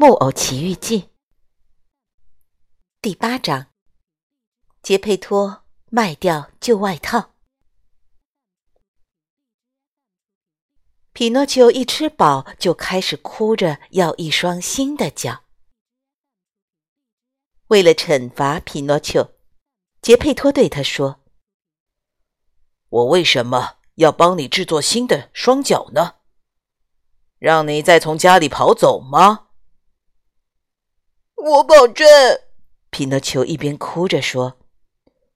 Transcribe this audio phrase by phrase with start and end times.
[0.00, 1.02] 木偶奇遇记》
[3.02, 3.66] 第八章：
[4.82, 7.34] 杰佩托卖掉旧外套。
[11.12, 15.44] 匹诺丘一吃饱就开始哭着要一双新的脚。
[17.66, 19.34] 为了惩罚匹诺丘，
[20.00, 21.20] 杰佩托对他说
[22.88, 26.14] ：“我为什么要帮你制作新的双脚呢？
[27.36, 29.48] 让你再从家里跑走吗？”
[31.42, 32.06] 我保证，
[32.90, 34.58] 匹诺丘一边哭着说：“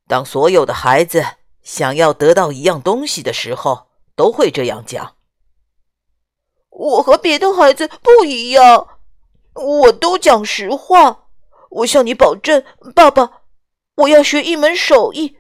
[0.07, 1.23] 当所有的孩子
[1.61, 5.17] 想要得到一样东西的时候，都会这样讲。
[6.69, 8.99] 我和别的孩子不一样，
[9.53, 11.27] 我都讲实话。
[11.69, 12.63] 我向你保证，
[12.95, 13.41] 爸爸，
[13.95, 15.37] 我要学一门手艺。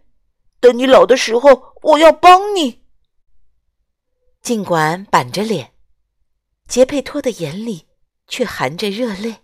[0.59, 2.78] 等你老的时候，我要帮你。”
[4.49, 5.75] 尽管板着脸，
[6.67, 7.87] 杰佩托的眼里
[8.27, 9.43] 却含着热泪。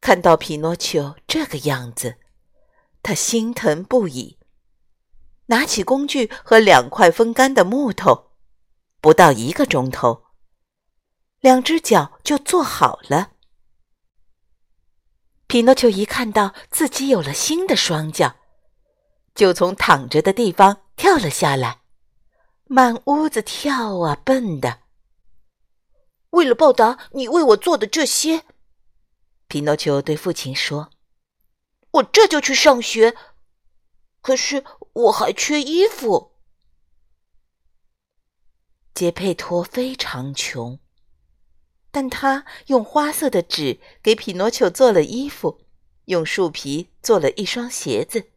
[0.00, 2.16] 看到匹诺丘这个样子，
[3.02, 4.38] 他心疼不已。
[5.48, 8.30] 拿起工具和两块风干的木头，
[9.02, 10.24] 不到一个钟头，
[11.40, 13.32] 两只脚就做好了。
[15.46, 18.36] 匹诺丘一看到自己有了新的双脚，
[19.34, 21.82] 就从躺着的地方跳了下来。
[22.68, 24.80] 满屋子跳啊蹦的。
[26.30, 28.44] 为了报答你为我做的这些，
[29.46, 30.90] 匹诺丘对父亲说
[31.92, 33.16] ：“我这就去上学。
[34.20, 36.32] 可是我还缺衣服。”
[38.92, 40.80] 杰佩托非常穷，
[41.92, 45.60] 但他用花色的纸给匹诺丘做了衣服，
[46.06, 48.32] 用树皮做了一双鞋子，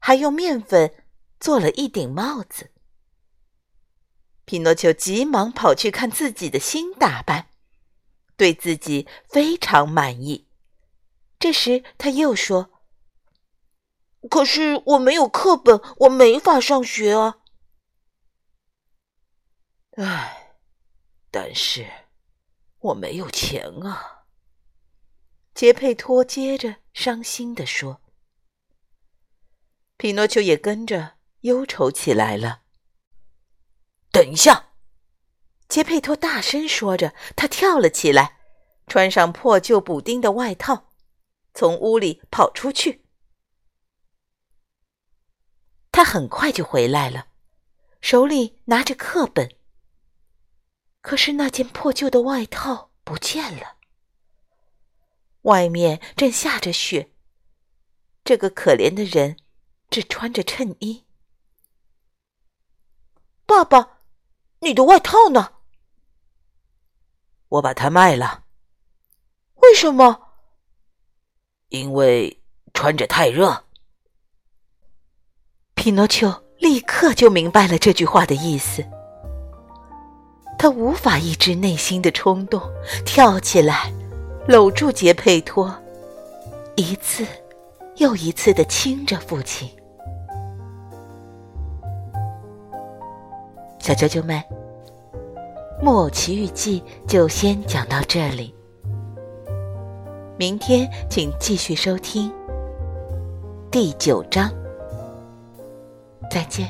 [0.00, 1.06] 还用面粉
[1.38, 2.72] 做了一顶帽子。
[4.48, 7.50] 匹诺丘急忙跑去看自己的新打扮，
[8.34, 10.48] 对自己非常满意。
[11.38, 12.70] 这时他又说
[14.30, 17.40] ：“可是我没有课本，我没法上学啊！”
[19.98, 20.54] 唉，
[21.30, 21.86] 但是
[22.78, 24.24] 我没有钱啊！
[25.52, 28.00] 杰佩托接着伤心地说。
[29.98, 32.62] 匹诺丘也跟着忧愁起来了。
[34.10, 34.66] 等一下！
[35.68, 38.38] 杰佩托大声说着，他跳了起来，
[38.86, 40.90] 穿上破旧补丁的外套，
[41.52, 43.04] 从屋里跑出去。
[45.92, 47.28] 他很快就回来了，
[48.00, 49.56] 手里拿着课本。
[51.02, 53.76] 可是那件破旧的外套不见了。
[55.42, 57.12] 外面正下着雪，
[58.24, 59.36] 这个可怜的人
[59.90, 61.04] 只穿着衬衣。
[63.44, 63.97] 爸爸。
[64.60, 65.52] 你的外套呢？
[67.48, 68.44] 我把它卖了。
[69.56, 70.28] 为什么？
[71.68, 72.40] 因为
[72.74, 73.64] 穿着太热。
[75.74, 78.84] 匹诺丘立刻就明白了这句话的意思。
[80.58, 82.60] 他无法抑制内心的冲动，
[83.06, 83.92] 跳起来，
[84.48, 85.72] 搂住杰佩托，
[86.74, 87.24] 一次
[87.96, 89.70] 又一次的亲着父亲。
[93.88, 94.38] 小啾啾们，
[95.82, 98.54] 《木偶奇遇记》就先讲到这里。
[100.36, 102.30] 明天请继续收听
[103.70, 104.52] 第九章。
[106.30, 106.68] 再见。